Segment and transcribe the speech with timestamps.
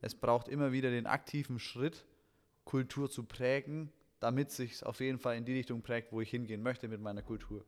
[0.00, 2.06] Es braucht immer wieder den aktiven Schritt,
[2.64, 6.62] Kultur zu prägen, damit sich auf jeden Fall in die Richtung prägt, wo ich hingehen
[6.62, 7.64] möchte mit meiner Kultur.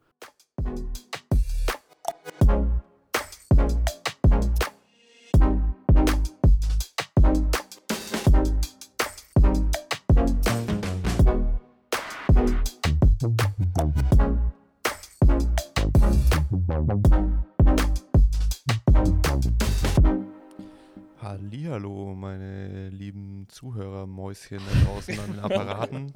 [24.34, 26.12] Zuhörermäuschen da draußen an den Apparaten.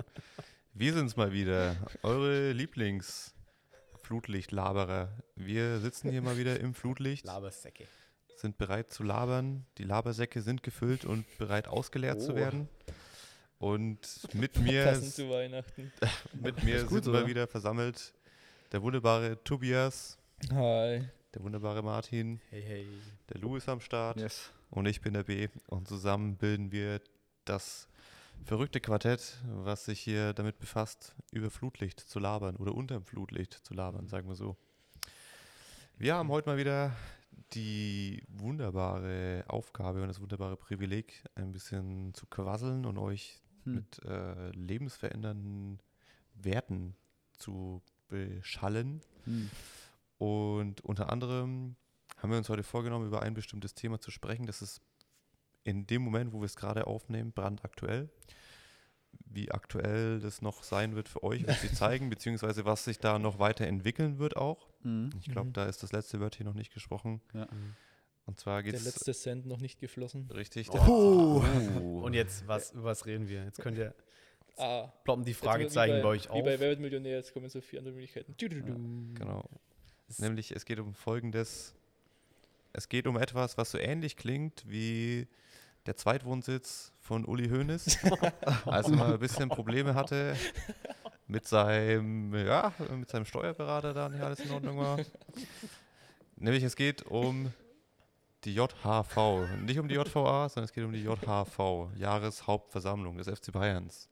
[0.72, 5.08] Wir sind's mal wieder, eure Lieblingsflutlicht-Laberer.
[5.36, 7.86] Wir sitzen hier mal wieder im Flutlicht, Labersäcke.
[8.36, 9.64] sind bereit zu labern.
[9.78, 12.36] Die Labersäcke sind gefüllt und bereit ausgeleert zu Oh.
[12.36, 12.68] werden.
[13.58, 13.98] Und
[14.34, 15.92] mit mir, Passend zu Weihnachten.
[16.42, 17.28] mit mir Ist gut, sind mal oder?
[17.28, 18.12] wieder versammelt
[18.72, 20.18] der wunderbare Tobias,
[20.52, 21.04] Hi.
[21.32, 22.86] der wunderbare Martin, Hey, hey.
[23.32, 24.18] der Lou ist am Start.
[24.18, 24.50] Yes.
[24.70, 25.48] Und ich bin der B.
[25.68, 27.00] Und zusammen bilden wir
[27.44, 27.86] das
[28.44, 33.74] verrückte Quartett, was sich hier damit befasst, über Flutlicht zu labern oder unterm Flutlicht zu
[33.74, 34.56] labern, sagen wir so.
[35.96, 36.96] Wir haben heute mal wieder
[37.52, 43.74] die wunderbare Aufgabe und das wunderbare Privileg, ein bisschen zu quasseln und euch Hm.
[43.74, 45.80] mit äh, lebensverändernden
[46.34, 46.94] Werten
[47.38, 49.00] zu beschallen.
[49.24, 49.50] Hm.
[50.18, 51.76] Und unter anderem
[52.18, 54.46] haben wir uns heute vorgenommen, über ein bestimmtes Thema zu sprechen.
[54.46, 54.80] Das ist
[55.64, 58.08] in dem Moment, wo wir es gerade aufnehmen, brandaktuell.
[59.26, 63.18] Wie aktuell das noch sein wird für euch, wird sich zeigen, beziehungsweise was sich da
[63.18, 64.68] noch weiterentwickeln wird auch.
[64.82, 65.10] Hm.
[65.20, 65.52] Ich glaube, Mhm.
[65.54, 67.20] da ist das letzte Wörtchen noch nicht gesprochen.
[67.32, 67.48] Ja.
[68.26, 70.30] Und zwar geht Der es letzte Cent noch nicht geflossen.
[70.32, 70.70] richtig.
[70.70, 71.42] Oh.
[71.78, 72.00] Oh.
[72.04, 73.44] Und jetzt, was, über was reden wir?
[73.44, 73.94] Jetzt könnt ihr,
[74.56, 74.92] Ah.
[75.02, 76.44] ploppen die Fragezeichen wie bei euch Wie auf.
[76.44, 78.34] bei Wer wird Millionär, jetzt kommen so vier andere Möglichkeiten.
[78.38, 78.72] Du, du, du.
[79.14, 79.48] Genau.
[80.18, 81.74] Nämlich, es geht um Folgendes.
[82.72, 85.26] Es geht um etwas, was so ähnlich klingt wie
[85.86, 87.98] der Zweitwohnsitz von Uli Hoeneß,
[88.66, 90.36] als er mal ein bisschen Probleme hatte
[91.26, 94.98] mit seinem, ja, mit seinem Steuerberater da nicht alles in Ordnung war.
[96.36, 97.52] Nämlich, es geht um
[98.44, 99.46] die JHV.
[99.62, 104.08] Nicht um die JVA, sondern es geht um die JHV, Jahreshauptversammlung des FC Bayerns.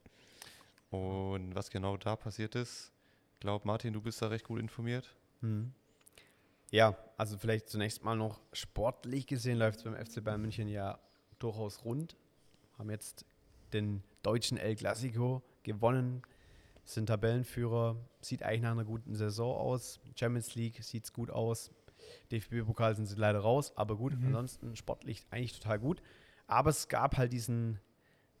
[0.89, 2.91] Und was genau da passiert ist,
[3.33, 5.15] ich glaube, Martin, du bist da recht gut informiert.
[5.41, 5.73] Hm.
[6.71, 10.97] Ja, also vielleicht zunächst mal noch sportlich gesehen läuft es beim FC Bayern München ja
[11.43, 12.15] durchaus rund.
[12.77, 13.25] Haben jetzt
[13.73, 16.21] den deutschen El Clasico gewonnen,
[16.85, 19.99] sind Tabellenführer, sieht eigentlich nach einer guten Saison aus.
[20.15, 21.71] Champions League sieht es gut aus.
[22.31, 24.27] DFB-Pokal sind sie leider raus, aber gut, Mhm.
[24.27, 26.01] ansonsten sportlich eigentlich total gut.
[26.47, 27.79] Aber es gab halt diesen,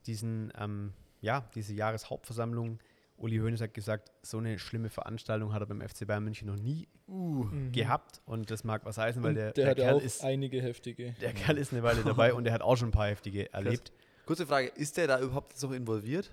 [0.05, 2.79] diesen, ähm, ja, diese Jahreshauptversammlung.
[3.23, 6.57] Uli Hoeneß hat gesagt, so eine schlimme Veranstaltung hat er beim FC Bayern München noch
[6.57, 7.71] nie Mhm.
[7.71, 10.23] gehabt und das mag was heißen, weil Und der, der, der, hat Kerl auch ist,
[10.23, 11.15] einige heftige.
[11.21, 13.91] der Kerl ist eine Weile dabei und der hat auch schon ein paar heftige erlebt.
[14.25, 16.31] Kurze Frage, ist der da überhaupt jetzt noch involviert?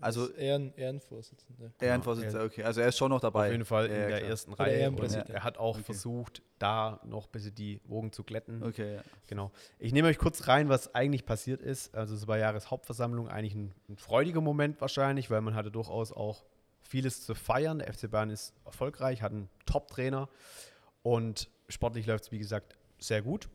[0.00, 1.72] Also Ehren, Ehrenvorsitzender.
[1.80, 2.62] Ehrenvorsitzender, okay.
[2.64, 3.46] Also er ist schon noch dabei.
[3.46, 4.30] Auf jeden Fall in ja, der klar.
[4.30, 5.30] ersten Reihe Ehrenpräsident.
[5.30, 5.84] er hat auch Okay.
[5.84, 8.62] versucht, da noch ein bisschen die Wogen zu glätten.
[8.62, 9.02] Okay, ja.
[9.26, 9.50] Genau.
[9.78, 11.94] Ich nehme euch kurz rein, was eigentlich passiert ist.
[11.94, 16.44] Also es war Jahreshauptversammlung eigentlich ein, ein freudiger Moment wahrscheinlich, weil man hatte durchaus auch
[16.82, 17.78] vieles zu feiern.
[17.78, 20.28] Der FC Bayern ist erfolgreich, hat einen Top-Trainer
[21.02, 23.48] und sportlich läuft es, wie gesagt, sehr gut.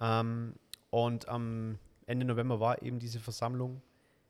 [0.00, 0.54] Ähm,
[0.90, 3.82] und am Ende November war eben diese Versammlung.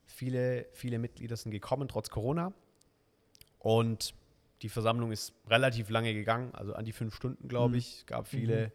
[0.09, 2.53] Viele, viele Mitglieder sind gekommen, trotz Corona.
[3.59, 4.15] Und
[4.63, 7.79] die Versammlung ist relativ lange gegangen, also an die fünf Stunden, glaube Mhm.
[7.79, 7.99] ich.
[8.01, 8.73] Es gab viele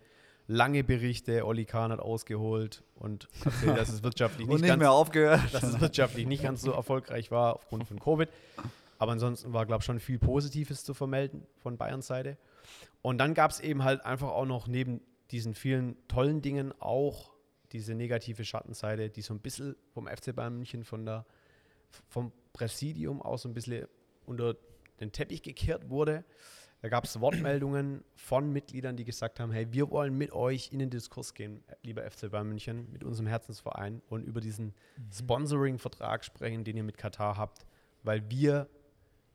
[0.47, 1.45] lange Berichte.
[1.45, 5.53] Olli Kahn hat ausgeholt und erzählt, dass es wirtschaftlich nicht ganz, mehr aufgehört.
[5.53, 8.29] dass es wirtschaftlich nicht ganz so erfolgreich war aufgrund von Covid.
[8.99, 12.37] Aber ansonsten war, glaube ich, schon viel Positives zu vermelden von Bayerns Seite.
[13.01, 15.01] Und dann gab es eben halt einfach auch noch neben
[15.31, 17.32] diesen vielen tollen Dingen auch
[17.73, 21.25] diese negative Schattenseite, die so ein bisschen vom FC Bayern München von der,
[22.07, 23.87] vom Präsidium aus so ein bisschen
[24.25, 24.55] unter
[24.99, 26.23] den Teppich gekehrt wurde.
[26.81, 30.79] Da gab es Wortmeldungen von Mitgliedern, die gesagt haben, hey, wir wollen mit euch in
[30.79, 34.73] den Diskurs gehen, lieber FC Bayern München, mit unserem Herzensverein und über diesen
[35.13, 37.65] Sponsoring-Vertrag sprechen, den ihr mit Katar habt,
[38.03, 38.67] weil wir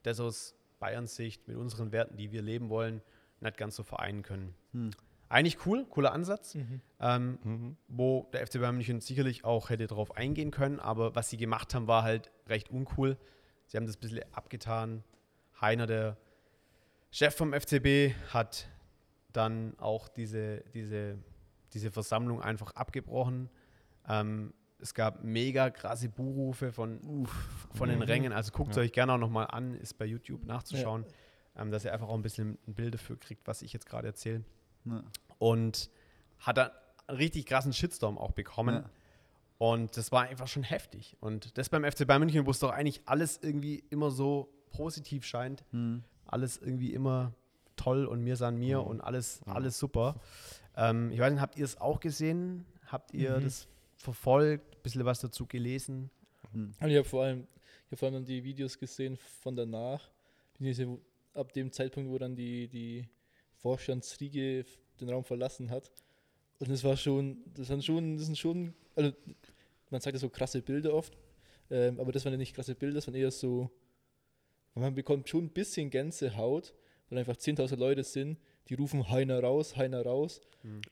[0.03, 3.01] das aus Bayerns Sicht mit unseren Werten, die wir leben wollen,
[3.41, 4.55] nicht ganz so vereinen können.
[4.73, 4.91] Hm.
[5.29, 6.81] Eigentlich cool, cooler Ansatz, Mhm.
[7.01, 7.77] ähm, Mhm.
[7.89, 11.75] wo der FC Bayern München sicherlich auch hätte darauf eingehen können, aber was sie gemacht
[11.75, 13.19] haben, war halt recht uncool.
[13.67, 15.05] Sie haben das ein bisschen abgetan.
[15.61, 16.17] Heiner, der
[17.11, 18.69] Chef vom FCB, hat
[19.33, 21.19] dann auch diese, diese,
[21.75, 23.51] diese Versammlung einfach abgebrochen.
[24.09, 27.27] Ähm, es gab mega krasse Buhrufe von,
[27.75, 28.05] von den Mhm.
[28.05, 28.33] Rängen.
[28.33, 28.83] Also guckt es Ja.
[28.83, 31.05] euch gerne auch nochmal an, ist bei YouTube nachzuschauen,
[31.57, 34.07] ähm, dass ihr einfach auch ein bisschen ein Bild dafür kriegt, was ich jetzt gerade
[34.07, 34.45] erzähle.
[34.91, 35.05] Ja.
[35.39, 35.91] Und
[36.41, 36.71] hat dann
[37.07, 38.75] einen richtig krassen Shitstorm auch bekommen.
[38.77, 38.91] Ja.
[39.59, 41.17] Und das war einfach schon heftig.
[41.21, 45.25] Und das beim FC Bayern München, wo es doch eigentlich alles irgendwie immer so positiv
[45.25, 46.05] scheint, Hm.
[46.27, 47.33] alles irgendwie immer
[47.77, 50.17] toll und mir san mir und alles, alles super.
[50.77, 52.65] Ähm, ich weiß nicht, habt ihr es auch gesehen?
[52.87, 53.45] Habt ihr Mhm.
[53.45, 54.77] das verfolgt?
[54.77, 56.11] Ein bisschen was dazu gelesen?
[56.53, 56.73] Hm.
[56.81, 57.47] Und ich habe vor allem,
[57.87, 60.09] ich habe vor allem dann die Videos gesehen von danach,
[61.35, 63.09] ab dem Zeitpunkt, wo dann die, die
[63.61, 64.65] Vorstandsriege
[65.01, 65.91] den Raum verlassen hat.
[66.59, 69.13] Und das war schon, das waren schon, das sind schon, also
[69.91, 71.17] man sagt ja so krasse Bilder oft,
[71.71, 73.71] ähm, aber das waren ja nicht krasse Bilder, das waren eher so,
[74.75, 76.75] man bekommt schon ein bisschen Gänsehaut,
[77.09, 78.39] weil einfach 10.000 Leute sind,
[78.69, 80.41] die rufen Heiner raus, Heiner raus.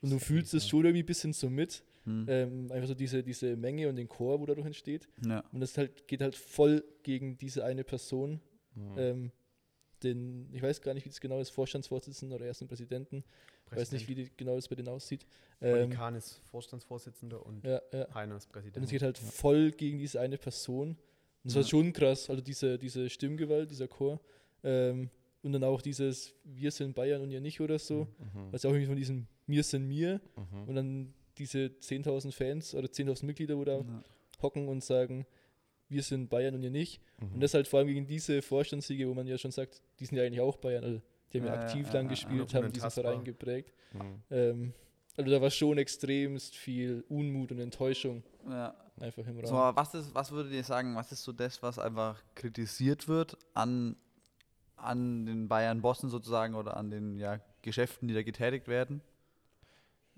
[0.01, 1.83] Und du fühlst es schon irgendwie ein bisschen so mit.
[2.05, 2.25] Hm.
[2.27, 5.07] Ähm, einfach so diese, diese Menge und den Chor, wo dadurch entsteht.
[5.25, 5.43] Ja.
[5.51, 8.39] Und das halt, geht halt voll gegen diese eine Person.
[8.75, 8.97] Mhm.
[8.97, 9.31] Ähm,
[10.03, 13.23] den, ich weiß gar nicht, wie das genau ist, Vorstandsvorsitzenden oder ersten Präsidenten.
[13.71, 15.25] Ich weiß nicht, wie die, genau das bei denen aussieht.
[15.61, 18.07] Ähm, Kahn ist Vorstandsvorsitzender und ja, ja.
[18.13, 18.85] Heiner ist Und Präsident.
[18.85, 20.89] es geht halt voll gegen diese eine Person.
[20.91, 20.97] Und
[21.43, 21.67] das war Ja.
[21.67, 22.29] schon krass.
[22.29, 24.19] Also diese, diese Stimmgewalt, dieser Chor.
[24.63, 25.09] Ähm,
[25.43, 28.05] und dann auch dieses Wir sind Bayern und ihr nicht oder so.
[28.19, 28.51] Mhm.
[28.51, 30.21] Was ja auch irgendwie von diesem Wir sind mir.
[30.35, 30.63] Mhm.
[30.69, 34.03] Und dann diese 10.000 Fans oder 10.000 Mitglieder, wo da Ja.
[34.41, 35.25] hocken und sagen,
[35.89, 37.01] wir sind Bayern und ihr nicht.
[37.19, 37.35] Mhm.
[37.35, 40.17] Und das halt vor allem gegen diese Vorstandssiege, wo man ja schon sagt, die sind
[40.17, 40.83] ja eigentlich auch Bayern.
[40.83, 41.01] Also
[41.33, 42.91] die haben ja, Ja, aktiv ja, lang ja, gespielt, haben diesen.
[42.91, 43.73] Verein geprägt.
[43.93, 44.23] Mhm.
[44.29, 44.73] Ähm,
[45.15, 48.75] also da war schon extremst viel Unmut und Enttäuschung Ja.
[48.99, 49.45] einfach im Raum.
[49.47, 53.07] So, aber was, ist, was würdet ihr sagen, was ist so das, was einfach kritisiert
[53.07, 53.95] wird an,
[54.75, 59.01] an den Bayern-Bossen sozusagen oder an den ja, Geschäften, die da getätigt werden?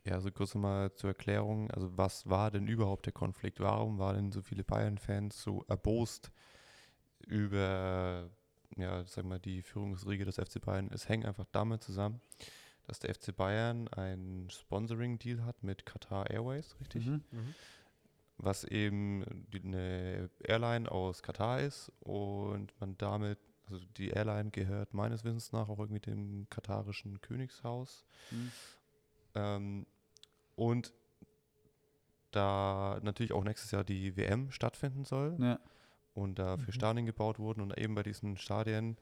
[0.05, 1.69] Ja, also kurz mal zur Erklärung.
[1.71, 3.59] Also was war denn überhaupt der Konflikt?
[3.59, 6.31] Warum waren denn so viele Bayern-Fans so erbost
[7.27, 8.29] über,
[8.77, 10.89] ja, sag mal, die Führungsriege des FC Bayern?
[10.93, 12.21] Es hängt einfach damit zusammen,
[12.87, 17.05] dass der FC Bayern einen Sponsoring-Deal hat mit Qatar Airways, richtig?
[17.05, 17.23] Mhm.
[17.31, 17.55] Mhm.
[18.37, 23.37] was eben die, eine Airline aus Katar ist und man damit,
[23.69, 28.05] also die Airline gehört meines Wissens nach auch irgendwie dem katarischen Königshaus.
[28.31, 28.51] Mhm.
[29.39, 29.85] Ähm,
[30.55, 30.93] und
[32.31, 35.59] da natürlich auch nächstes Jahr die WM stattfinden soll Ja.
[36.13, 36.71] und dafür Mhm.
[36.73, 38.97] Stadien gebaut wurden und eben bei diesen Stadien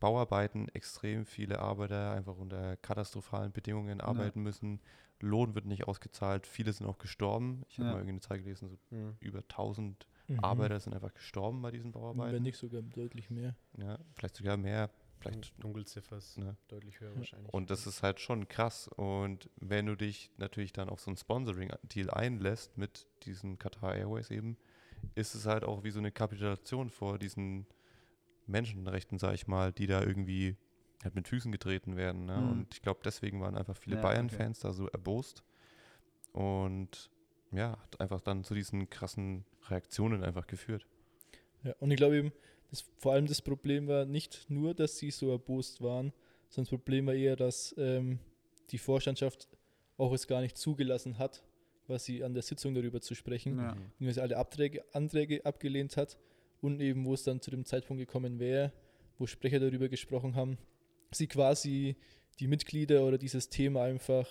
[0.00, 4.80] Bauarbeiten extrem viele Arbeiter einfach unter katastrophalen Bedingungen arbeiten müssen.
[5.20, 7.62] Lohn wird nicht ausgezahlt, viele sind auch gestorben.
[7.68, 7.92] Ich habe Ja.
[7.92, 9.16] mal irgendeine Zahl gelesen, so Mhm.
[9.20, 10.42] über 1000 Mhm.
[10.42, 12.42] Arbeiter sind einfach gestorben bei diesen Wenn Bauarbeiten.
[12.42, 13.54] nicht sogar deutlich mehr.
[13.76, 14.90] Ja, vielleicht sogar mehr.
[15.22, 16.56] Vielleicht, Dunkelziffer ist ne?
[16.68, 17.52] deutlich höher wahrscheinlich.
[17.52, 18.88] Und das ist halt schon krass.
[18.88, 24.30] Und wenn du dich natürlich dann auf so einen Sponsoring-Deal einlässt mit diesen Qatar Airways
[24.30, 24.56] eben,
[25.14, 27.66] ist es halt auch wie so eine Kapitulation vor diesen
[28.46, 30.56] Menschenrechten, sag ich mal, die da irgendwie
[31.02, 32.26] halt mit Füßen getreten werden.
[32.26, 32.36] Ne?
[32.36, 32.50] Mhm.
[32.50, 35.42] Und ich glaube, deswegen waren einfach viele Ja, Bayern-Fans da so erbost.
[36.32, 37.10] Und
[37.50, 40.86] ja, hat einfach dann zu diesen krassen Reaktionen einfach geführt.
[41.64, 42.32] Ja, und ich glaube eben,
[42.72, 46.12] das, vor allem das Problem war nicht nur, dass sie so erbost waren,
[46.48, 48.18] sondern das Problem war eher, dass ähm,
[48.70, 49.46] die Vorstandschaft
[49.98, 51.44] auch es gar nicht zugelassen hat,
[51.86, 53.76] was sie an der Sitzung darüber zu sprechen, Ja.
[54.00, 56.16] indem sie alle Abträge, Anträge abgelehnt hat
[56.60, 58.72] und eben, wo es dann zu dem Zeitpunkt gekommen wäre,
[59.18, 60.58] wo Sprecher darüber gesprochen haben,
[61.10, 61.96] sie quasi
[62.40, 64.26] die Mitglieder oder dieses Thema einfach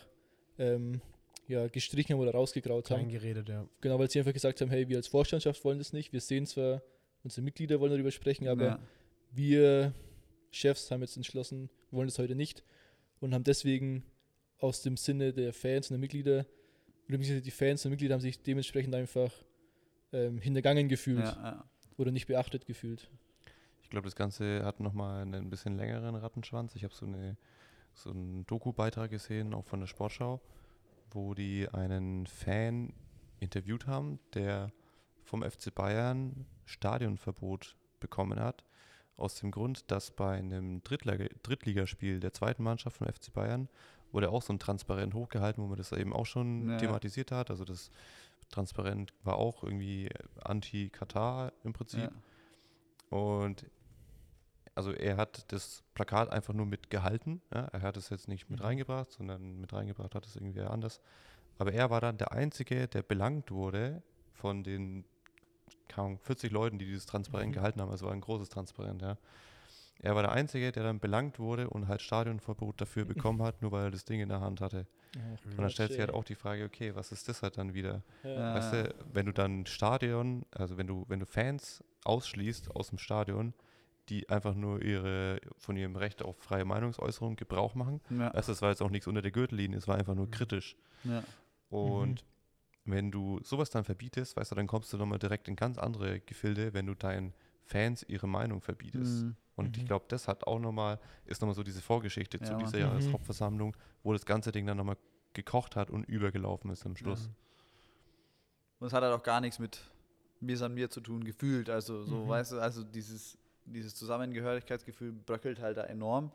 [0.57, 0.99] ähm,
[1.47, 3.07] ja, gestrichen haben oder rausgegraut haben.
[3.07, 3.67] Klein geredet, ja.
[3.81, 6.11] Genau, weil sie einfach gesagt haben, hey, wir als Vorstandschaft wollen das nicht.
[6.11, 6.81] Wir sehen zwar,
[7.23, 8.79] unsere Mitglieder wollen darüber sprechen, aber ja.
[9.31, 9.93] wir
[10.51, 12.63] Chefs haben jetzt entschlossen, wollen das heute nicht
[13.19, 14.03] und haben deswegen
[14.59, 16.45] aus dem Sinne der Fans und der Mitglieder,
[17.07, 19.31] die Fans und Mitglieder haben sich dementsprechend einfach
[20.13, 21.65] ähm, hintergangen gefühlt Ja, ja.
[21.97, 23.09] oder nicht beachtet gefühlt.
[23.81, 26.75] Ich glaube, das Ganze hat nochmal einen bisschen längeren Rattenschwanz.
[26.75, 27.37] Ich habe so, eine,
[27.93, 30.41] so einen Doku-Beitrag gesehen, auch von der Sportschau,
[31.11, 32.93] wo die einen Fan
[33.39, 34.71] interviewt haben, der
[35.31, 38.65] vom FC Bayern Stadionverbot bekommen hat.
[39.15, 43.69] Aus dem Grund, dass bei einem Drittliga Drittligaspiel der zweiten Mannschaft vom FC Bayern
[44.11, 46.77] wurde auch so ein Transparent hochgehalten, wo man das eben auch schon Ja.
[46.77, 47.49] thematisiert hat.
[47.49, 47.89] Also das
[48.49, 50.09] Transparent war auch irgendwie
[50.43, 52.11] anti-Katar im Prinzip.
[52.11, 53.17] Ja.
[53.17, 53.65] Und
[54.75, 57.41] also er hat das Plakat einfach nur mit gehalten.
[57.53, 57.65] Ja?
[57.71, 58.65] Er hat es jetzt nicht mit Mhm.
[58.65, 60.99] reingebracht, sondern mit reingebracht hat es irgendwie anders.
[61.57, 64.01] Aber er war dann der Einzige, der belangt wurde
[64.33, 65.05] von den
[65.95, 67.53] Ahnung, 40 Leuten, die dieses Transparent Mhm.
[67.55, 67.91] gehalten haben.
[67.93, 69.17] Es war ein großes Transparent, ja.
[70.03, 73.71] Er war der Einzige, der dann belangt wurde und halt Stadionverbot dafür bekommen hat, nur
[73.71, 74.87] weil er das Ding in der Hand hatte.
[75.45, 78.01] Und dann stellt sich halt auch die Frage, okay, was ist das halt dann wieder?
[78.23, 78.55] Ja.
[78.55, 82.97] Weißt du, wenn du dann Stadion, also wenn du, wenn du Fans ausschließt aus dem
[82.97, 83.53] Stadion,
[84.09, 88.01] die einfach nur ihre, von ihrem Recht auf freie Meinungsäußerung Gebrauch machen.
[88.09, 88.33] Ja.
[88.33, 90.31] Weißt du, das war jetzt auch nichts unter der Gürtellinie, es war einfach nur Mhm.
[90.31, 90.75] kritisch.
[91.03, 91.23] Ja.
[91.69, 92.25] Und
[92.85, 96.19] wenn du sowas dann verbietest, weißt du, dann kommst du nochmal direkt in ganz andere
[96.21, 97.33] Gefilde, wenn du deinen
[97.63, 99.23] Fans ihre Meinung verbietest.
[99.23, 99.35] Mhm.
[99.55, 99.87] Und ich Mhm.
[99.87, 102.59] glaube, das hat auch nochmal, ist nochmal so diese Vorgeschichte zu Ja, Mann.
[102.59, 102.83] dieser Mhm.
[102.85, 104.97] Jahreshauptversammlung, wo das ganze Ding dann nochmal
[105.33, 107.29] gekocht hat und übergelaufen ist am Schluss.
[108.79, 109.79] Und es hat halt auch gar nichts mit
[110.39, 111.69] mir an mir zu tun gefühlt.
[111.69, 112.29] Also so, Mhm.
[112.29, 116.31] weißt du, also dieses, dieses Zusammengehörigkeitsgefühl bröckelt halt da enorm.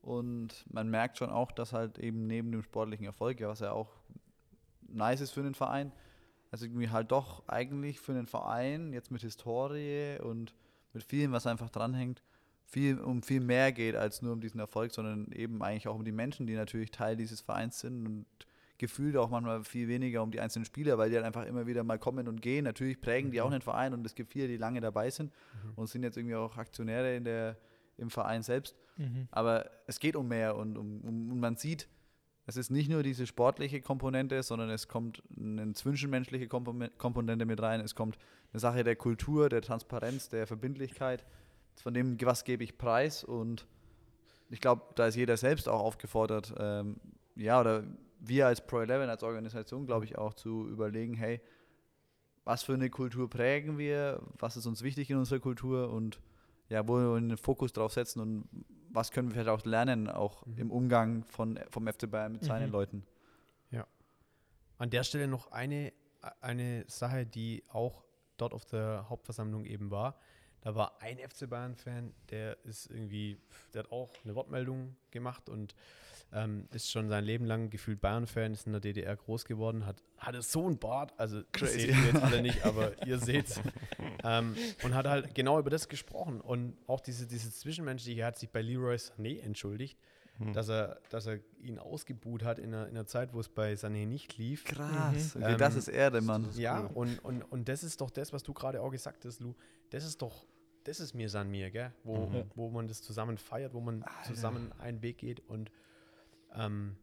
[0.00, 3.72] Und man merkt schon auch, dass halt eben neben dem sportlichen Erfolg, ja, was ja
[3.72, 3.90] auch
[4.88, 5.92] nice ist für den Verein,
[6.50, 10.54] also irgendwie halt doch eigentlich für den Verein jetzt mit Historie und
[10.92, 12.22] mit vielem, was einfach dranhängt,
[12.64, 16.04] viel um viel mehr geht als nur um diesen Erfolg, sondern eben eigentlich auch um
[16.04, 18.26] die Menschen, die natürlich Teil dieses Vereins sind und
[18.78, 21.82] gefühlt auch manchmal viel weniger um die einzelnen Spieler, weil die halt einfach immer wieder
[21.84, 22.64] mal kommen und gehen.
[22.64, 25.32] Natürlich prägen die auch den Verein und es gibt viele, die lange dabei sind
[25.76, 27.56] und sind jetzt irgendwie auch Aktionäre in der,
[27.96, 28.76] im Verein selbst.
[28.96, 29.28] Mhm.
[29.30, 31.88] Aber es geht um mehr und, um, um, und man sieht,
[32.46, 37.60] es ist nicht nur diese sportliche Komponente, sondern es kommt eine zwischenmenschliche Kompon- Komponente mit
[37.60, 37.80] rein.
[37.80, 38.18] Es kommt
[38.52, 41.26] eine Sache der Kultur, der Transparenz, der Verbindlichkeit,
[41.74, 43.24] von dem, was gebe ich preis.
[43.24, 43.66] Und
[44.48, 46.96] ich glaube, da ist jeder selbst auch aufgefordert, ähm,
[47.34, 47.82] ja, oder
[48.20, 51.40] wir als Pro 11 als Organisation, glaube ich, auch zu überlegen, hey,
[52.44, 56.20] was für eine Kultur prägen wir, was ist uns wichtig in unserer Kultur und
[56.68, 58.48] ja, wo wir den Fokus drauf setzen und
[58.96, 60.58] was können wir vielleicht auch lernen, auch Mhm.
[60.58, 62.72] im Umgang von, vom FC Bayern mit seinen Mhm.
[62.72, 63.06] Leuten.
[64.78, 65.90] An der Stelle noch eine,
[66.42, 68.04] eine Sache, die auch
[68.36, 70.18] dort auf der Hauptversammlung eben war.
[70.60, 73.38] Da war ein FC Bayern-Fan, der ist irgendwie,
[73.72, 75.74] der hat auch eine Wortmeldung gemacht und
[76.32, 80.02] ähm, ist schon sein Leben lang gefühlt Bayern-Fan, ist in der DDR groß geworden, hat,
[80.18, 81.80] hatte so einen Bart, also das Crazy.
[81.80, 83.60] seht ihr jetzt alle nicht, aber ihr seht's.
[84.24, 88.38] ähm, und hat halt genau über das gesprochen und auch diese, diese Zwischenmenschliche, er hat
[88.38, 89.98] sich bei Leroy Sané entschuldigt,
[90.38, 90.52] Hm.
[90.52, 93.72] dass er, dass er ihn ausgebuht hat in einer, in einer Zeit, wo es bei
[93.72, 94.64] Sané nicht lief.
[94.64, 95.42] Krass, Mhm.
[95.42, 96.46] okay, das Ähm, ist Erde, Mann.
[96.58, 96.90] Ja, cool.
[96.92, 99.54] und, und, und das ist doch das, was du gerade auch gesagt hast, Lou.
[99.88, 100.44] Das ist doch,
[100.84, 101.90] das ist mir San mir, gell?
[102.04, 102.50] Wo, Mhm.
[102.54, 105.70] wo man das zusammen feiert, wo man zusammen einen Weg geht und
[106.54, 106.96] ähm,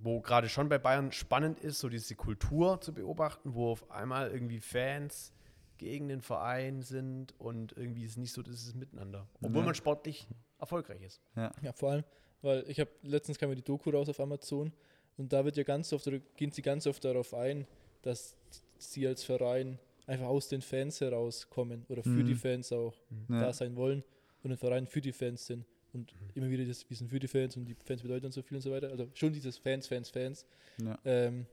[0.00, 4.30] wo gerade schon bei Bayern spannend ist, so diese Kultur zu beobachten, wo auf einmal
[4.30, 5.32] irgendwie Fans
[5.76, 9.28] gegen den Verein sind und irgendwie ist nicht so dieses Miteinander.
[9.42, 9.66] Obwohl Ja.
[9.66, 10.26] man sportlich
[10.58, 11.20] erfolgreich ist.
[11.36, 12.04] Ja, vor allem,
[12.42, 14.72] weil ich habe letztens kam mir die Doku raus auf Amazon
[15.16, 17.66] und da wird ja ganz oft, oder gehen sie ganz oft darauf ein,
[18.02, 18.36] dass
[18.78, 22.26] sie als Verein einfach aus den Fans herauskommen oder für Mhm.
[22.26, 22.94] die Fans auch
[23.28, 23.40] Ja.
[23.40, 24.02] da sein wollen
[24.42, 25.64] und ein Verein für die Fans sind.
[25.98, 28.42] Und immer wieder das, wir sind für die Fans und die Fans bedeuten uns so
[28.42, 28.90] viel und so weiter.
[28.90, 30.46] Also schon dieses Fans, Fans, Fans.
[30.82, 30.98] Ja.
[31.04, 31.46] Ähm,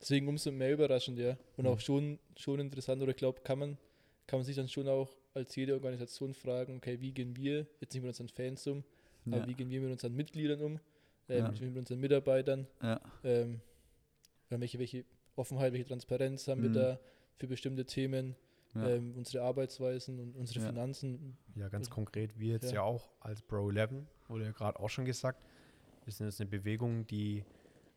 [0.00, 1.36] deswegen umso mehr überraschend, ja.
[1.56, 1.70] Und Mhm.
[1.70, 3.78] auch schon, schon interessant, oder ich glaube, kann man,
[4.26, 7.92] kann man sich dann schon auch als jede Organisation fragen, okay, wie gehen wir jetzt
[7.94, 8.82] nicht mit unseren Fans um,
[9.26, 9.38] Ja.
[9.38, 10.80] aber wie gehen wir mit unseren Mitgliedern um,
[11.28, 11.50] ähm, Ja.
[11.60, 12.66] mit unseren Mitarbeitern,
[13.24, 13.60] ähm,
[14.50, 15.04] welche, welche
[15.36, 16.64] Offenheit, welche Transparenz haben Mhm.
[16.64, 17.00] wir da
[17.36, 18.36] für bestimmte Themen,
[18.74, 18.88] Ja.
[18.88, 20.66] ähm, unsere Arbeitsweisen und unsere Ja.
[20.66, 21.36] Finanzen.
[21.54, 22.76] Ja, ganz Also, konkret, wir jetzt ja.
[22.76, 23.90] ja, auch als Bro 11,
[24.28, 25.40] wurde ja gerade auch schon gesagt,
[26.04, 27.44] wir sind jetzt eine Bewegung, die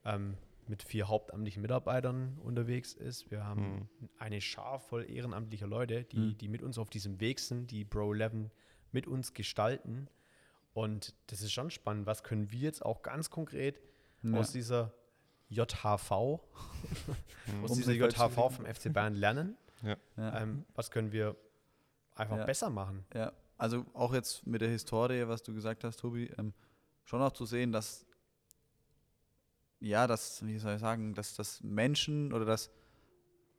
[0.05, 3.31] ähm, mit vier hauptamtlichen Mitarbeitern unterwegs ist.
[3.31, 6.38] Wir haben eine Schar voll ehrenamtlicher Leute, die, Mhm.
[6.38, 8.50] die mit uns auf diesem Weg sind, die Bro 11
[8.91, 10.07] mit uns gestalten.
[10.74, 12.05] Und das ist schon spannend.
[12.05, 13.81] Was können wir jetzt auch ganz konkret
[14.22, 14.38] Ja.
[14.38, 14.93] aus dieser
[15.50, 16.12] JHV,
[17.63, 19.57] aus Um dieser JHV vom FC Bayern lernen?
[19.84, 19.98] Ja.
[20.17, 21.36] Ähm, was können wir
[22.15, 22.46] einfach Ja.
[22.46, 23.05] besser machen?
[23.13, 26.53] Ja, also auch jetzt mit der Historie, was du gesagt hast, Tobi, ähm,
[27.05, 28.05] schon auch zu sehen, dass,
[29.79, 32.69] ja, dass, wie soll ich sagen, dass das Menschen oder dass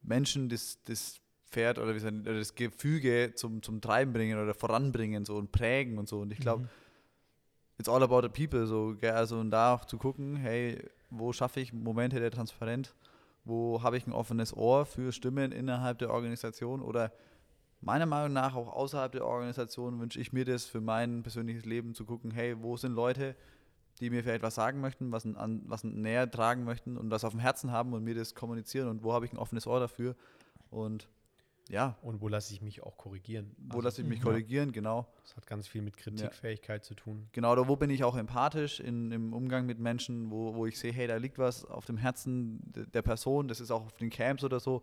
[0.03, 1.21] Menschen das, das
[1.51, 5.53] Pferd oder, wie soll, oder das Gefüge zum, zum Treiben bringen oder voranbringen so und
[5.53, 6.21] prägen und so.
[6.21, 6.69] Und ich glaube, Mhm.
[7.79, 9.13] it's all about the people, so, gell?
[9.13, 12.95] also und da auch zu gucken, hey, wo schaffe ich Momente der Transparenz,
[13.49, 16.83] wo habe ich ein offenes Ohr für Stimmen innerhalb der Organisation?
[16.83, 17.13] Oder
[17.81, 21.95] meiner Meinung nach auch außerhalb der Organisation wünsche ich mir das für mein persönliches Leben
[21.95, 23.35] zu gucken, hey, wo sind Leute,
[24.01, 27.33] die mir vielleicht was sagen möchten, was, an, was näher tragen möchten und was auf
[27.33, 30.15] dem Herzen haben und mir das kommunizieren und wo habe ich ein offenes Ohr dafür?
[30.71, 31.09] Und
[31.69, 33.55] ja, Und wo lasse ich mich auch korrigieren?
[33.59, 34.25] wo Also, lasse ich mich Mhm.
[34.25, 35.07] korrigieren, genau.
[35.23, 37.29] Das hat ganz viel mit Kritikfähigkeit zu tun.
[37.33, 40.79] Genau, da wo bin ich auch empathisch in, im Umgang mit Menschen, wo, wo ich
[40.79, 43.93] sehe, hey, da liegt was auf dem Herzen de- der Person, das ist auch auf
[43.99, 44.83] den Camps oder so,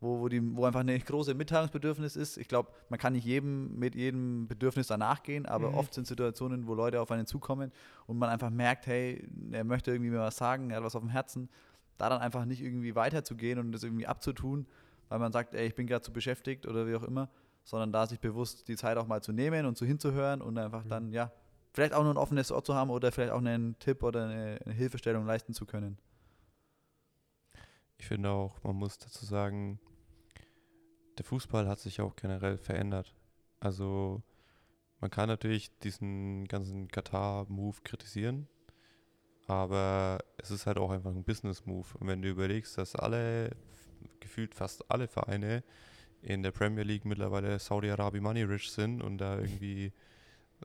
[0.00, 2.36] wo, wo, die, wo einfach eine große Mitteilungsbedürfnis ist.
[2.36, 5.74] Ich glaube, man kann nicht jedem mit jedem Bedürfnis danach gehen, aber Mhm.
[5.76, 7.70] oft sind Situationen, wo Leute auf einen zukommen
[8.06, 11.02] und man einfach merkt, hey, er möchte irgendwie mir was sagen, er hat was auf
[11.02, 11.48] dem Herzen,
[11.96, 14.66] da dann einfach nicht irgendwie weiterzugehen und das irgendwie abzutun,
[15.08, 17.28] weil man sagt, ey, ich bin gerade zu beschäftigt oder wie auch immer,
[17.64, 20.84] sondern da sich bewusst die Zeit auch mal zu nehmen und zu hinzuhören und einfach
[20.84, 20.88] Mhm.
[20.88, 21.32] dann, ja,
[21.72, 24.58] vielleicht auch nur ein offenes Ohr zu haben oder vielleicht auch einen Tipp oder eine,
[24.64, 25.98] eine Hilfestellung leisten zu können.
[27.98, 29.78] ich finde auch, man muss dazu sagen,
[31.18, 33.14] der Fußball hat sich auch generell verändert.
[33.60, 34.22] Also
[35.00, 38.48] man kann natürlich diesen ganzen Katar-Move kritisieren,
[39.46, 41.86] aber es ist halt auch einfach ein Business-Move.
[41.98, 43.50] Und wenn du überlegst, dass alle,
[44.20, 45.62] gefühlt fast alle Vereine
[46.22, 49.92] in der Premier League mittlerweile Saudi-Arabi Money Rich sind und da irgendwie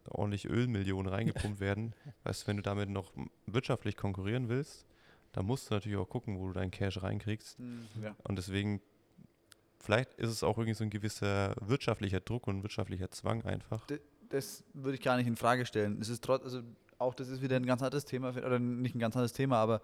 [0.08, 1.94] ordentlich Ölmillionen reingepumpt werden,
[2.24, 3.12] weißt du, wenn du damit noch
[3.48, 4.86] wirtschaftlich konkurrieren willst,
[5.34, 7.58] dann musst du natürlich auch gucken, wo du deinen Cash reinkriegst.
[7.60, 8.16] Hm, Ja.
[8.24, 8.82] Und deswegen,
[9.80, 13.86] vielleicht ist es auch irgendwie so ein gewisser wirtschaftlicher Druck und wirtschaftlicher Zwang einfach.
[13.88, 16.00] D- Das würde ich gar nicht in Frage stellen.
[16.02, 16.62] Es ist trotz, also
[16.98, 19.82] auch das ist wieder ein ganz anderes Thema, oder nicht ein ganz anderes Thema, aber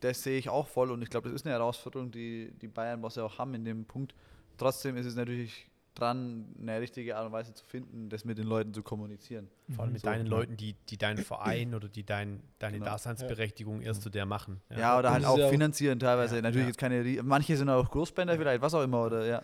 [0.00, 3.24] das sehe ich auch voll und ich glaube, das ist eine Herausforderung, die die Bayern-Bosse
[3.24, 4.14] auch haben in dem Punkt.
[4.56, 8.46] Trotzdem ist es natürlich dran, eine richtige Art und Weise zu finden, das mit den
[8.46, 9.48] Leuten zu kommunizieren.
[9.74, 10.30] Vor allem mit So, deinen ja.
[10.30, 12.90] Leuten, die, die deinen Verein oder die dein, deine Genau.
[12.90, 14.60] Daseinsberechtigung erst zu der machen.
[14.76, 16.36] Ja, oder Und halt auch ja auch- finanzieren teilweise.
[16.36, 16.68] Ja, Natürlich ja.
[16.68, 19.42] jetzt keine, manche sind auch Großspender vielleicht, was auch immer, oder ja.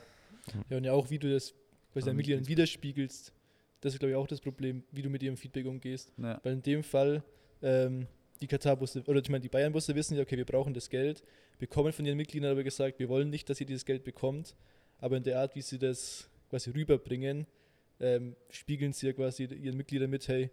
[0.68, 1.52] Ja, und ja auch, wie du das
[1.92, 3.32] bei Ja, deinen Mitgliedern widerspiegelst.
[3.80, 6.12] Das ist, glaube ich, auch das Problem, wie du mit ihrem Feedback umgehst.
[6.18, 6.38] ja.
[6.44, 7.22] Weil in dem Fall
[7.62, 8.06] ähm,
[8.40, 11.22] die Katar-Busse, oder ich meine, die Bayern-Busse wissen ja, okay, wir brauchen das Geld,
[11.58, 14.54] bekommen von ihren Mitgliedern aber gesagt, wir wollen nicht, dass ihr dieses Geld bekommt,
[14.98, 17.46] aber in der Art, wie sie das quasi rüberbringen,
[18.00, 20.50] ähm, spiegeln sie ja quasi ihren Mitgliedern mit, hey,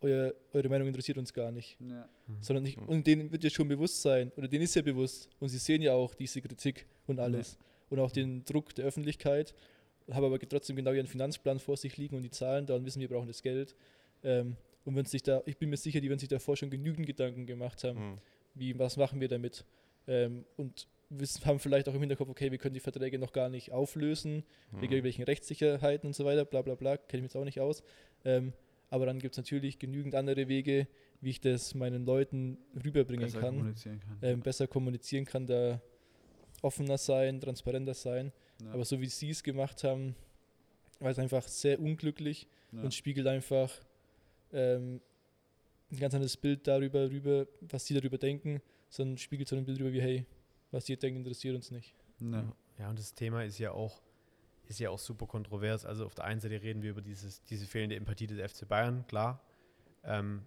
[0.00, 1.76] euer, eure Meinung interessiert uns gar nicht.
[1.80, 2.08] ja.
[2.40, 2.88] Sondern nicht, Mhm.
[2.88, 5.82] und denen wird ja schon bewusst sein, oder denen ist ja bewusst, und sie sehen
[5.82, 7.58] ja auch diese Kritik und alles.
[7.90, 9.54] Und auch den Druck der Öffentlichkeit,
[10.10, 13.00] haben aber trotzdem genau ihren Finanzplan vor sich liegen und die Zahlen da und wissen,
[13.00, 13.74] wir brauchen das Geld.
[14.22, 17.06] Ähm, und wenn sich da, ich bin mir sicher, die werden sich davor schon genügend
[17.06, 18.16] Gedanken gemacht haben, Hm.
[18.54, 19.64] wie, was machen wir damit?
[20.06, 23.48] Ähm, und wissen, haben vielleicht auch im Hinterkopf, okay, wir können die Verträge noch gar
[23.48, 24.82] nicht auflösen, wegen Hm.
[24.92, 27.82] irgendwelchen Rechtssicherheiten und so weiter, bla bla bla, kenne ich mich jetzt auch nicht aus.
[28.24, 28.52] Ähm,
[28.90, 30.86] aber dann gibt es natürlich genügend andere Wege,
[31.20, 34.18] wie ich das meinen Leuten rüberbringen Besser kann, kommunizieren kann.
[34.22, 35.80] ähm, besser kommunizieren kann, da
[36.62, 38.32] offener sein, transparenter sein.
[38.62, 38.72] Ja.
[38.72, 40.14] Aber so wie sie es gemacht haben,
[41.00, 42.82] war es einfach sehr unglücklich ja.
[42.82, 43.72] und spiegelt einfach
[44.52, 45.00] ähm,
[45.90, 49.78] ein ganz anderes Bild darüber, rüber, was sie darüber denken, sondern spiegelt so ein Bild
[49.78, 50.26] darüber wie, hey,
[50.70, 51.94] was ihr denkt, interessiert uns nicht.
[52.20, 52.44] ja.
[52.78, 54.00] Ja, und das Thema ist ja auch,
[54.68, 55.84] ist ja auch super kontrovers.
[55.84, 59.04] Also auf der einen Seite reden wir über dieses, diese fehlende Empathie des FC Bayern,
[59.08, 59.42] klar.
[60.04, 60.42] Ähm,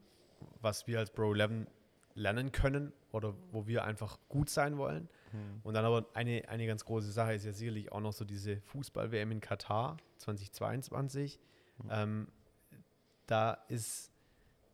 [0.62, 1.68] was wir als Pro 11
[2.16, 5.10] lernen können oder wo wir einfach gut sein wollen.
[5.32, 5.62] Hm.
[5.64, 8.62] Und dann aber eine, eine ganz große Sache ist ja sicherlich auch noch so diese
[8.62, 11.40] Fußball-WM in Katar 2022.
[11.90, 12.28] Ähm,
[13.32, 14.10] da ist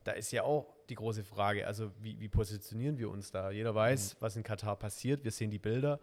[0.03, 3.51] da ist ja auch die große Frage, also wie, wie positionieren wir uns da?
[3.51, 5.25] Jeder weiß, was in Katar passiert.
[5.25, 5.99] Wir sehen die Bilder.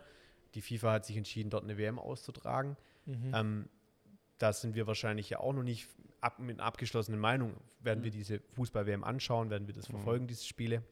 [0.54, 2.76] Die FIFA hat sich entschieden, dort eine WM auszutragen.
[3.06, 3.66] Ähm,
[4.36, 5.88] da sind wir wahrscheinlich ja auch noch nicht
[6.20, 7.54] ab, mit einer abgeschlossenen Meinung.
[7.80, 9.48] Werden wir diese Fußball-WM anschauen?
[9.48, 9.92] Werden wir das Mhm.
[9.94, 10.82] verfolgen, diese Spiele?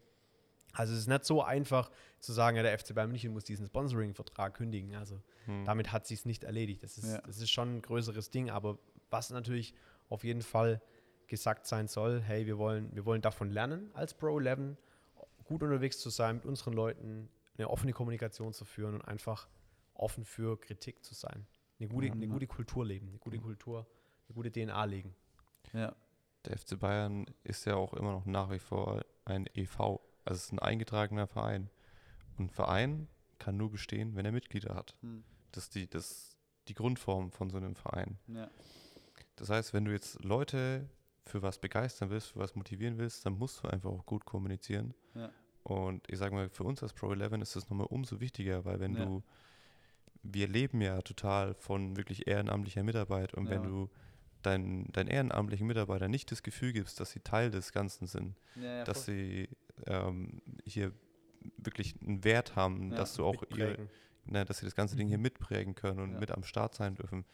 [0.73, 3.67] Also es ist nicht so einfach zu sagen, ja, der FC Bayern München muss diesen
[3.67, 4.95] Sponsoring-Vertrag kündigen.
[4.95, 5.67] Also Hm.
[5.67, 6.83] damit hat sich es nicht erledigt.
[6.83, 7.21] Das ist, Ja.
[7.21, 8.79] das ist schon ein größeres Ding, aber
[9.11, 9.75] was natürlich
[10.09, 10.81] auf jeden Fall
[11.33, 14.77] gesagt sein soll, hey, wir wollen, wir wollen davon lernen, als Pro 11
[15.45, 19.49] gut unterwegs zu sein, mit unseren Leuten eine offene Kommunikation zu führen und einfach
[19.95, 21.47] offen für Kritik zu sein.
[21.81, 22.13] Eine gute, Ja.
[22.13, 23.87] eine gute Kultur leben, eine gute Kultur,
[24.29, 25.15] eine gute DNA legen.
[25.73, 25.95] ja.
[26.45, 29.79] Der FC Bayern ist ja auch immer noch nach wie vor ein EV.
[30.25, 31.71] Also es ist ein eingetragener Verein.
[32.37, 33.07] Und ein Verein
[33.39, 34.97] kann nur bestehen, wenn er Mitglieder hat.
[35.03, 35.23] Hm.
[35.53, 38.19] Das ist die, das ist die Grundform von so einem Verein.
[38.27, 38.51] ja.
[39.37, 40.89] Das heißt, wenn du jetzt Leute
[41.25, 44.95] für was begeistern willst, für was motivieren willst, dann musst du einfach auch gut kommunizieren.
[45.15, 45.31] Ja.
[45.63, 48.81] Und ich sage mal, für uns als Pro 11 ist das nochmal umso wichtiger, weil
[48.81, 49.05] wenn Ja.
[49.05, 49.23] du,
[50.23, 53.69] wir leben ja total von wirklich ehrenamtlicher Mitarbeit und wenn Ja.
[53.69, 53.91] du
[54.43, 58.79] deinen dein ehrenamtlichen Mitarbeitern nicht das Gefühl gibst, dass sie Teil des Ganzen sind, Ja,
[58.79, 59.15] ja, dass voll.
[59.15, 59.49] sie
[59.87, 60.93] ähm, hier
[61.57, 63.91] wirklich einen Wert haben, Ja, dass du auch ihre, Mitprägen.
[64.25, 65.23] ne, dass sie das ganze Ding hier Mhm.
[65.23, 66.19] mitprägen können und Ja.
[66.21, 67.25] mit am Start sein dürfen,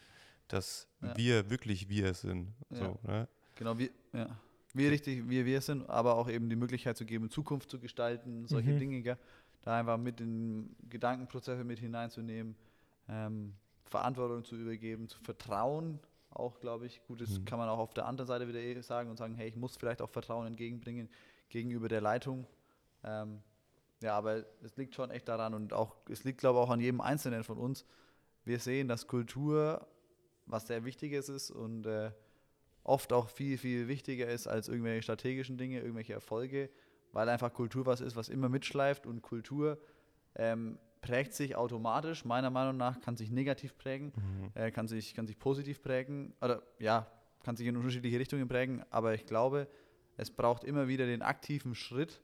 [0.49, 1.17] dass Ja.
[1.17, 2.55] wir wirklich wir sind.
[2.71, 2.77] Ja.
[2.77, 3.29] So, ne?
[3.59, 4.29] Genau, wie, ja.
[4.73, 8.47] wie richtig wir wir sind, aber auch eben die Möglichkeit zu geben, Zukunft zu gestalten,
[8.47, 8.79] solche Mhm.
[8.79, 9.19] Dinge, gell?
[9.63, 12.55] da einfach mit in Gedankenprozesse mit hineinzunehmen,
[13.09, 13.55] ähm,
[13.87, 15.99] Verantwortung zu übergeben, zu vertrauen,
[16.31, 17.45] auch glaube ich, gut, das Mhm.
[17.47, 19.77] kann man auch auf der anderen Seite wieder eh sagen und sagen, hey, ich muss
[19.77, 21.09] vielleicht auch Vertrauen entgegenbringen
[21.49, 22.47] gegenüber der Leitung.
[23.03, 23.41] Ähm,
[24.01, 26.79] ja, aber es liegt schon echt daran und auch, es liegt glaube ich auch an
[26.79, 27.85] jedem Einzelnen von uns.
[28.45, 29.85] Wir sehen, dass Kultur
[30.47, 32.13] was sehr Wichtiges ist und äh,
[32.85, 36.71] oft auch viel, viel wichtiger ist als irgendwelche strategischen Dinge, irgendwelche Erfolge,
[37.13, 39.79] weil einfach Kultur was ist, was immer mitschleift und Kultur
[40.35, 44.51] ähm, prägt sich automatisch, meiner Meinung nach, kann sich negativ prägen, Mhm.
[44.55, 47.07] äh, kann, sich, kann sich positiv prägen, oder ja,
[47.45, 49.69] kann sich in unterschiedliche Richtungen prägen, aber ich glaube,
[50.17, 52.21] es braucht immer wieder den aktiven Schritt,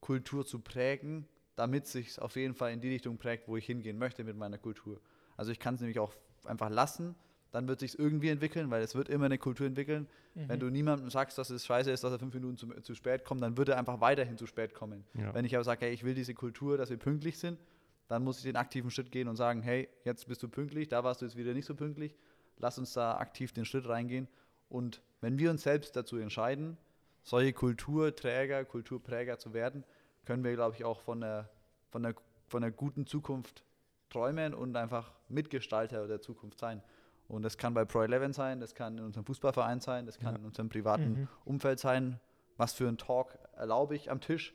[0.00, 3.98] Kultur zu prägen, damit sich auf jeden Fall in die Richtung prägt, wo ich hingehen
[3.98, 5.00] möchte mit meiner Kultur.
[5.36, 7.14] Also ich kann es nämlich auch einfach lassen,
[7.50, 10.06] dann wird sich irgendwie entwickeln, weil es wird immer eine Kultur entwickeln.
[10.34, 10.48] Mhm.
[10.48, 13.24] Wenn du niemandem sagst, dass es scheiße ist, dass er fünf Minuten zu, zu spät
[13.24, 15.04] kommt, dann wird er einfach weiterhin zu spät kommen.
[15.14, 15.32] Ja.
[15.34, 17.58] Wenn ich aber sage, hey, ich will diese Kultur, dass wir pünktlich sind,
[18.08, 21.04] dann muss ich den aktiven Schritt gehen und sagen, hey, jetzt bist du pünktlich, da
[21.04, 22.16] warst du jetzt wieder nicht so pünktlich,
[22.58, 24.28] lass uns da aktiv den Schritt reingehen.
[24.68, 26.76] Und wenn wir uns selbst dazu entscheiden,
[27.22, 29.84] solche Kulturträger, Kulturpräger zu werden,
[30.24, 31.48] können wir, glaube ich, auch von einer,
[31.90, 32.14] von, einer,
[32.48, 33.64] von einer guten Zukunft
[34.10, 36.82] träumen und einfach Mitgestalter der Zukunft sein.
[37.28, 40.34] Und das kann bei Pro 11 sein, das kann in unserem Fußballverein sein, das kann
[40.34, 40.40] Ja.
[40.40, 41.28] in unserem privaten Mhm.
[41.44, 42.18] Umfeld sein.
[42.56, 44.54] Was für einen Talk erlaube ich am Tisch?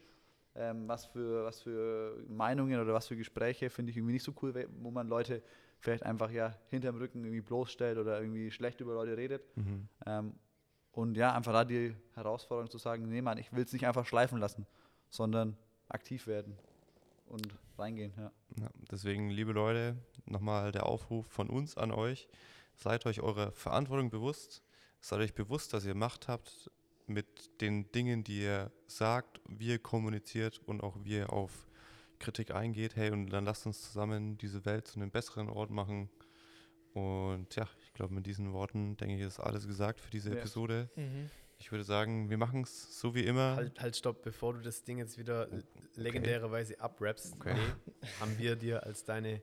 [0.55, 4.33] Ähm, was, für, was für Meinungen oder was für Gespräche finde ich irgendwie nicht so
[4.41, 5.41] cool, wo man Leute
[5.79, 9.43] vielleicht einfach ja hinterm Rücken irgendwie bloßstellt oder irgendwie schlecht über Leute redet.
[9.57, 9.87] Mhm.
[10.05, 10.33] Ähm,
[10.91, 14.05] und ja, einfach da die Herausforderung zu sagen, nee Mann, ich will es nicht einfach
[14.05, 14.67] schleifen lassen,
[15.09, 15.57] sondern
[15.89, 16.55] aktiv werden
[17.25, 17.47] und
[17.79, 18.13] reingehen.
[18.17, 18.31] Ja.
[18.59, 22.27] Ja, deswegen, liebe Leute, nochmal der Aufruf von uns an euch.
[22.75, 24.63] Seid euch eurer Verantwortung bewusst.
[24.99, 26.71] Seid euch bewusst, dass ihr Macht habt
[27.07, 31.67] mit den Dingen, die ihr sagt, wie ihr kommuniziert und auch wie ihr auf
[32.19, 32.95] Kritik eingeht.
[32.95, 36.09] Hey, und dann lasst uns zusammen diese Welt zu einem besseren Ort machen.
[36.93, 40.37] Und ja, ich glaube, mit diesen Worten, denke ich, ist alles gesagt für diese Ja.
[40.37, 40.89] Episode.
[40.95, 41.29] Mhm.
[41.57, 43.55] Ich würde sagen, wir machen es so wie immer.
[43.55, 45.47] Halt, halt, stopp, bevor du das Ding jetzt wieder
[45.95, 47.53] legendärerweise abrappst, Okay.
[47.55, 49.41] nee, haben wir dir als deine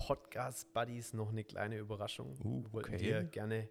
[0.00, 2.36] Podcast-Buddies noch eine kleine Überraschung.
[2.42, 3.02] Uh, Wir wollten okay.
[3.04, 3.68] dir gerne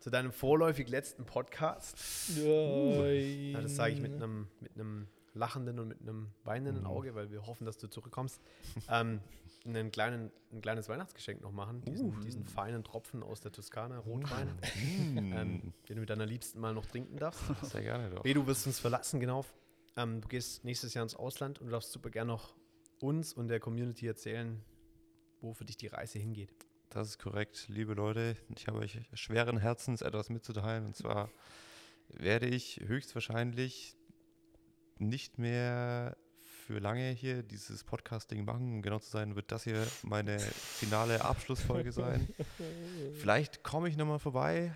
[0.00, 1.96] zu deinem vorläufig letzten Podcast,
[2.36, 6.90] ja, das sage ich mit einem mit einem lachenden und mit einem weinenden Mhm.
[6.90, 8.40] Auge, weil wir hoffen, dass du zurückkommst,
[8.90, 9.20] ähm,
[9.66, 11.82] einen kleinen, ein kleines Weihnachtsgeschenk noch machen.
[11.82, 12.20] Diesen, Uh.
[12.20, 16.72] diesen feinen Tropfen aus der Toskana, Rotwein, Mm, ähm, den du mit deiner Liebsten mal
[16.72, 17.42] noch trinken darfst.
[17.64, 18.22] sehr gerne doch.
[18.22, 19.44] B, du wirst uns verlassen, genau.
[19.96, 22.54] Ähm, du gehst nächstes Jahr ins Ausland und du darfst super gerne noch
[23.00, 24.62] uns und der Community erzählen,
[25.46, 26.52] wo für dich die Reise hingeht.
[26.90, 28.36] Das ist korrekt, liebe Leute.
[28.56, 30.86] Ich habe euch schweren Herzens etwas mitzuteilen.
[30.86, 31.30] Und zwar
[32.08, 33.96] werde ich höchstwahrscheinlich
[34.98, 38.74] nicht mehr für lange hier dieses Podcasting machen.
[38.74, 42.28] Um genau zu sein, wird das hier meine finale Abschlussfolge sein.
[43.20, 44.74] Vielleicht komme ich nochmal vorbei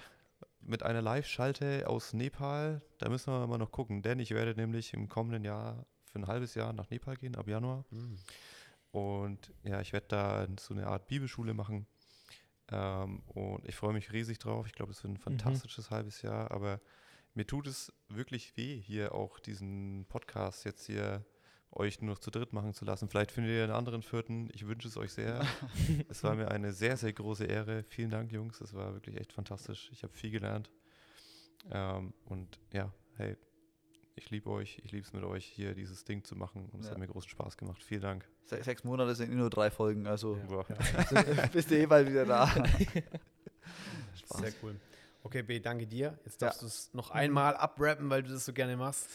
[0.60, 2.80] mit einer Live-Schalte aus Nepal.
[2.98, 6.26] Da müssen wir mal noch gucken, denn ich werde nämlich im kommenden Jahr für ein
[6.28, 7.84] halbes Jahr nach Nepal gehen, ab Januar.
[8.92, 11.86] Und ja, ich werde da so eine Art Bibelschule machen.
[12.70, 14.66] Ähm, und ich freue mich riesig drauf.
[14.66, 16.50] Ich glaube, es wird ein fantastisches halbes Jahr.
[16.50, 16.80] Aber
[17.34, 21.24] mir tut es wirklich weh, hier auch diesen Podcast jetzt hier
[21.72, 23.08] euch nur noch zu dritt machen zu lassen.
[23.08, 24.48] Vielleicht findet ihr einen anderen vierten.
[24.52, 25.46] Ich wünsche es euch sehr.
[26.08, 27.84] es war mir eine sehr, sehr große Ehre.
[27.84, 28.60] Vielen Dank, Jungs.
[28.60, 29.88] Es war wirklich echt fantastisch.
[29.92, 30.70] Ich habe viel gelernt.
[31.70, 33.36] Ähm, und ja, hey,
[34.20, 34.80] ich liebe euch.
[34.84, 36.68] Ich liebe es mit euch, hier dieses Ding zu machen.
[36.72, 36.92] Und es Ja.
[36.92, 37.82] hat mir großen Spaß gemacht.
[37.82, 38.24] Vielen Dank.
[38.44, 40.44] Se sechs Monate sind nur drei Folgen, also Ja.
[40.46, 40.66] Boah.
[41.52, 42.46] bist du eh bald wieder da.
[44.34, 44.76] Sehr cool.
[45.22, 46.18] Okay, B, danke dir.
[46.24, 46.48] Jetzt Ja.
[46.48, 49.08] darfst du es noch einmal abrappen, weil du das so gerne machst.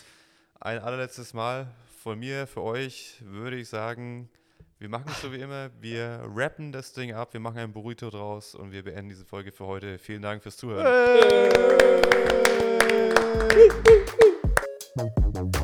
[0.60, 1.68] Ein allerletztes Mal
[2.02, 4.30] von mir für euch würde ich sagen,
[4.80, 5.70] wir machen es so wie immer.
[5.82, 9.52] Wir rappen das Ding ab, wir machen ein Burrito draus und wir beenden diese Folge
[9.52, 9.98] für heute.
[10.00, 10.86] Vielen Dank fürs Zuhören.
[10.86, 11.46] Hey!
[14.98, 15.55] Thank you.